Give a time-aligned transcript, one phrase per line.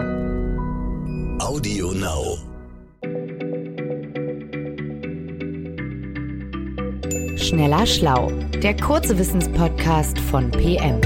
[0.00, 2.38] Audio Now.
[7.36, 8.30] Schneller Schlau,
[8.62, 11.02] der kurze Wissenspodcast von PM.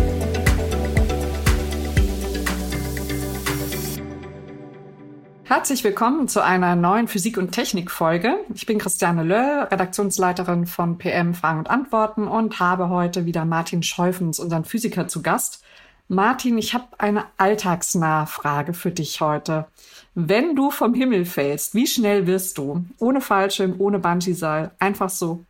[5.42, 8.36] Herzlich willkommen zu einer neuen Physik- und Technik-Folge.
[8.54, 13.82] Ich bin Christiane Löll, Redaktionsleiterin von PM Fragen und Antworten und habe heute wieder Martin
[13.82, 15.64] Scheufens, unseren Physiker, zu Gast.
[16.08, 19.66] Martin, ich habe eine alltagsnahe Frage für dich heute.
[20.14, 22.84] Wenn du vom Himmel fällst, wie schnell wirst du?
[22.98, 25.44] Ohne Fallschirm, ohne Bungee-Seil, einfach so.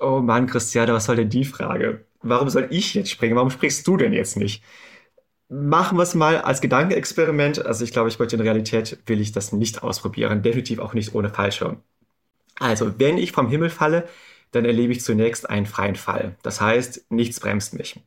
[0.00, 2.04] Oh Mann, Christiane, was soll denn die Frage?
[2.22, 3.36] Warum soll ich jetzt springen?
[3.36, 4.62] Warum springst du denn jetzt nicht?
[5.48, 7.64] machen wir es mal als Gedankenexperiment.
[7.64, 10.42] Also ich glaube, ich möchte in Realität will ich das nicht ausprobieren.
[10.42, 11.82] Definitiv auch nicht ohne Fallschirm.
[12.58, 14.08] Also, wenn ich vom Himmel falle,
[14.52, 16.36] dann erlebe ich zunächst einen freien Fall.
[16.42, 18.00] Das heißt, nichts bremst mich.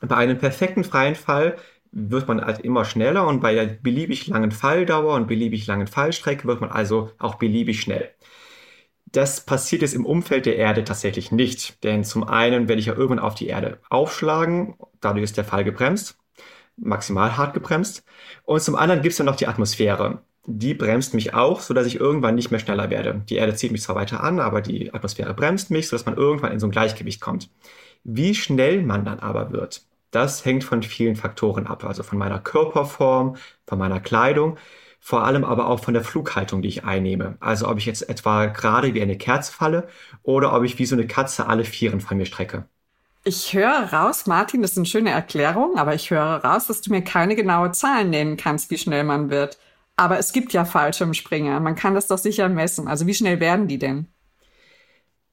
[0.00, 1.56] Bei einem perfekten freien Fall
[1.90, 6.46] wird man halt immer schneller und bei der beliebig langen Falldauer und beliebig langen Fallstrecke
[6.46, 8.10] wird man also auch beliebig schnell.
[9.06, 12.94] Das passiert jetzt im Umfeld der Erde tatsächlich nicht, denn zum einen werde ich ja
[12.94, 16.18] irgendwann auf die Erde aufschlagen, dadurch ist der Fall gebremst
[16.78, 18.04] maximal hart gebremst.
[18.44, 20.22] Und zum anderen gibt es dann noch die Atmosphäre.
[20.46, 23.22] Die bremst mich auch, sodass ich irgendwann nicht mehr schneller werde.
[23.28, 26.52] Die Erde zieht mich zwar weiter an, aber die Atmosphäre bremst mich, sodass man irgendwann
[26.52, 27.50] in so ein Gleichgewicht kommt.
[28.04, 31.84] Wie schnell man dann aber wird, das hängt von vielen Faktoren ab.
[31.84, 34.58] Also von meiner Körperform, von meiner Kleidung,
[35.00, 37.36] vor allem aber auch von der Flughaltung, die ich einnehme.
[37.40, 39.88] Also ob ich jetzt etwa gerade wie eine Kerze falle
[40.22, 42.66] oder ob ich wie so eine Katze alle Vieren von mir strecke.
[43.24, 46.90] Ich höre raus, Martin, das ist eine schöne Erklärung, aber ich höre raus, dass du
[46.90, 49.58] mir keine genaue Zahlen nennen kannst, wie schnell man wird.
[49.96, 51.60] Aber es gibt ja Fallschirmspringer.
[51.60, 52.88] Man kann das doch sicher messen.
[52.88, 54.08] Also wie schnell werden die denn?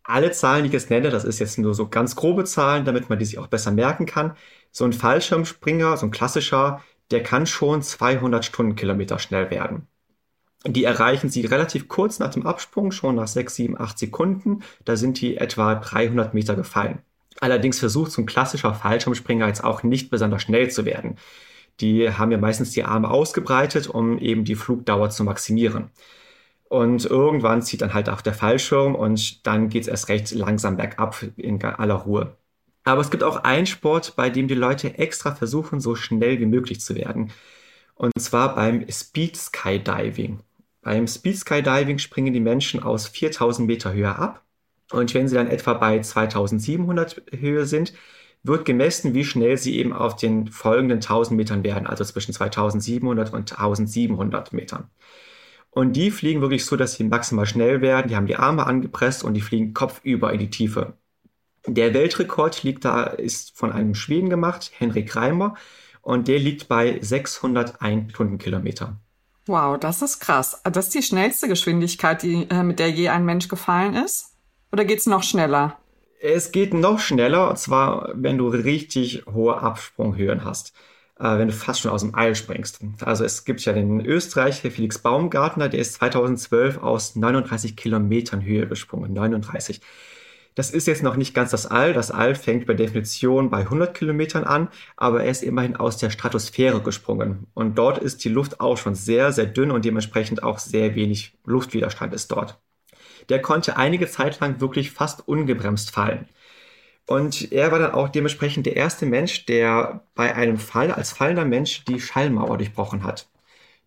[0.08, 3.10] Alle Zahlen, die ich jetzt nenne, das ist jetzt nur so ganz grobe Zahlen, damit
[3.10, 4.36] man die sich auch besser merken kann.
[4.72, 9.88] So ein Fallschirmspringer, so ein klassischer, der kann schon 200 Stundenkilometer schnell werden.
[10.68, 14.64] Die erreichen sie relativ kurz nach dem Absprung, schon nach 6, 7, 8 Sekunden.
[14.84, 17.00] Da sind die etwa 300 Meter gefallen.
[17.40, 21.18] Allerdings versucht so ein klassischer Fallschirmspringer jetzt auch nicht besonders schnell zu werden.
[21.82, 25.90] Die haben ja meistens die Arme ausgebreitet, um eben die Flugdauer zu maximieren.
[26.76, 30.76] Und irgendwann zieht dann halt auch der Fallschirm und dann geht es erst recht langsam
[30.76, 32.36] bergab in aller Ruhe.
[32.84, 36.46] Aber es gibt auch einen Sport, bei dem die Leute extra versuchen, so schnell wie
[36.46, 37.32] möglich zu werden.
[37.94, 40.42] Und zwar beim Speed Skydiving.
[40.82, 44.44] Beim Speed Skydiving springen die Menschen aus 4000 Meter Höhe ab
[44.92, 47.94] und wenn sie dann etwa bei 2700 Höhe sind,
[48.44, 53.32] wird gemessen, wie schnell sie eben auf den folgenden 1000 Metern werden, also zwischen 2700
[53.32, 54.90] und 1700 Metern.
[55.76, 58.08] Und die fliegen wirklich so, dass sie maximal schnell werden.
[58.08, 60.94] Die haben die Arme angepresst und die fliegen kopfüber in die Tiefe.
[61.68, 65.56] Der Weltrekord liegt da, ist von einem Schweden gemacht, Henrik Reimer,
[66.02, 68.96] und der liegt bei 601 Stundenkilometer.
[69.48, 70.62] Wow, das ist krass.
[70.64, 74.38] Das ist die schnellste Geschwindigkeit, die, äh, mit der je ein Mensch gefallen ist?
[74.72, 75.78] Oder geht es noch schneller?
[76.22, 80.74] Es geht noch schneller, und zwar, wenn du richtig hohe Absprunghöhen hast.
[81.20, 82.80] Äh, wenn du fast schon aus dem Eil springst.
[83.02, 88.68] Also es gibt ja den Österreicher Felix Baumgartner, der ist 2012 aus 39 Kilometern Höhe
[88.68, 89.14] gesprungen.
[89.14, 89.80] 39.
[90.56, 91.94] Das ist jetzt noch nicht ganz das All.
[91.94, 96.10] Das All fängt bei Definition bei 100 Kilometern an, aber er ist immerhin aus der
[96.10, 97.48] Stratosphäre gesprungen.
[97.54, 101.38] Und dort ist die Luft auch schon sehr, sehr dünn und dementsprechend auch sehr wenig
[101.46, 102.60] Luftwiderstand ist dort
[103.30, 106.28] der konnte einige Zeit lang wirklich fast ungebremst fallen.
[107.08, 111.46] Und er war dann auch dementsprechend der erste Mensch, der bei einem Fall als fallender
[111.46, 113.28] Mensch die Schallmauer durchbrochen hat.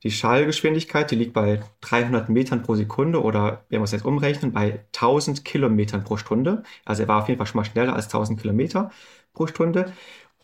[0.04, 4.52] Die Schallgeschwindigkeit, die liegt bei 300 Metern pro Sekunde oder, wenn wir es jetzt umrechnen,
[4.52, 6.62] bei 1000 Kilometern pro Stunde.
[6.84, 8.92] Also er war auf jeden Fall schon mal schneller als 1000 Kilometer
[9.34, 9.92] pro Stunde.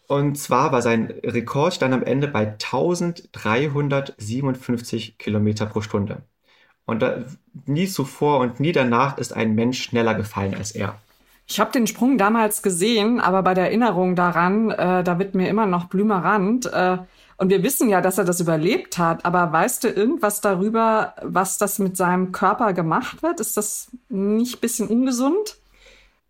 [0.09, 6.23] Und zwar war sein Rekord dann am Ende bei 1357 Kilometer pro Stunde.
[6.87, 7.25] Und da,
[7.67, 11.01] nie zuvor und nie danach ist ein Mensch schneller gefallen als er.
[11.47, 15.49] Ich habe den Sprung damals gesehen, aber bei der Erinnerung daran, äh, da wird mir
[15.49, 16.67] immer noch blümerant.
[16.67, 16.99] Äh,
[17.37, 19.25] und wir wissen ja, dass er das überlebt hat.
[19.25, 23.41] Aber weißt du irgendwas darüber, was das mit seinem Körper gemacht wird?
[23.41, 25.59] Ist das nicht ein bisschen ungesund?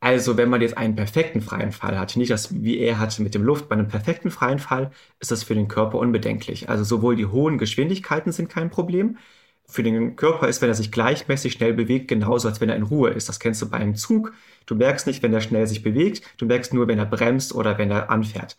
[0.01, 3.35] Also, wenn man jetzt einen perfekten freien Fall hat, nicht das wie er hatte mit
[3.35, 6.69] dem Luft, bei einem perfekten freien Fall ist das für den Körper unbedenklich.
[6.69, 9.17] Also sowohl die hohen Geschwindigkeiten sind kein Problem,
[9.67, 12.83] für den Körper ist, wenn er sich gleichmäßig schnell bewegt, genauso als wenn er in
[12.83, 13.29] Ruhe ist.
[13.29, 14.33] Das kennst du bei einem Zug.
[14.67, 17.79] Du merkst nicht, wenn er schnell sich bewegt, du merkst nur, wenn er bremst oder
[17.79, 18.57] wenn er anfährt.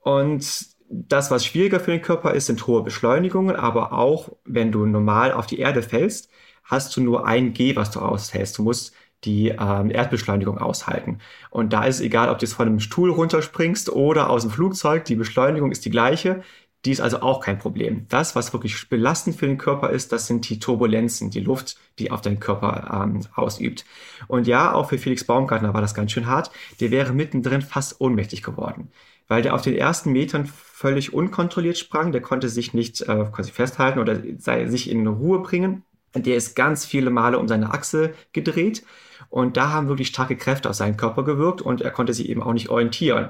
[0.00, 4.86] Und das, was schwieriger für den Körper ist, sind hohe Beschleunigungen, aber auch wenn du
[4.86, 6.30] normal auf die Erde fällst,
[6.64, 8.58] hast du nur ein G, was du aushältst.
[8.58, 8.94] Du musst
[9.24, 11.18] die ähm, Erdbeschleunigung aushalten.
[11.50, 14.50] Und da ist es egal, ob du jetzt von einem Stuhl runterspringst oder aus dem
[14.50, 16.42] Flugzeug, die Beschleunigung ist die gleiche
[16.86, 18.06] Die ist also auch kein Problem.
[18.08, 22.10] Das, was wirklich belastend für den Körper ist, das sind die Turbulenzen, die Luft, die
[22.10, 23.84] auf deinen Körper ähm, ausübt.
[24.28, 26.50] Und ja, auch für Felix Baumgartner war das ganz schön hart.
[26.80, 28.90] Der wäre mittendrin fast ohnmächtig geworden,
[29.28, 32.12] weil der auf den ersten Metern völlig unkontrolliert sprang.
[32.12, 35.84] Der konnte sich nicht äh, quasi festhalten oder sei, sich in Ruhe bringen.
[36.14, 38.84] Der ist ganz viele Male um seine Achse gedreht.
[39.28, 42.42] Und da haben wirklich starke Kräfte auf seinen Körper gewirkt und er konnte sich eben
[42.42, 43.28] auch nicht orientieren.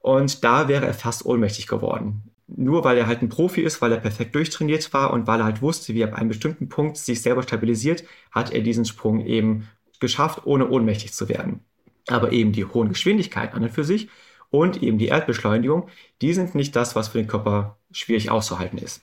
[0.00, 3.92] Und da wäre er fast ohnmächtig geworden nur weil er halt ein Profi ist, weil
[3.92, 6.96] er perfekt durchtrainiert war und weil er halt wusste, wie er ab einem bestimmten Punkt
[6.96, 9.68] sich selber stabilisiert, hat er diesen Sprung eben
[10.00, 11.60] geschafft, ohne ohnmächtig zu werden.
[12.08, 14.08] Aber eben die hohen Geschwindigkeiten an und für sich
[14.50, 15.88] und eben die Erdbeschleunigung,
[16.20, 19.02] die sind nicht das, was für den Körper schwierig auszuhalten ist.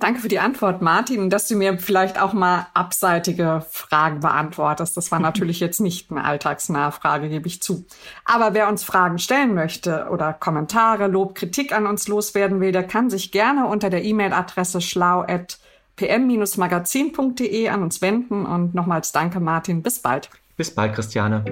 [0.00, 4.96] Danke für die Antwort, Martin, dass du mir vielleicht auch mal abseitige Fragen beantwortest.
[4.96, 7.84] Das war natürlich jetzt nicht eine alltagsnahe Frage, gebe ich zu.
[8.24, 12.84] Aber wer uns Fragen stellen möchte oder Kommentare, Lob, Kritik an uns loswerden will, der
[12.84, 18.46] kann sich gerne unter der E-Mail-Adresse schlau.pm-magazin.de an uns wenden.
[18.46, 19.82] Und nochmals danke, Martin.
[19.82, 20.30] Bis bald.
[20.56, 21.44] Bis bald, Christiane.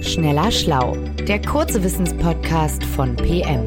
[0.00, 0.94] Schneller Schlau,
[1.26, 3.66] der kurze Wissenspodcast von PM.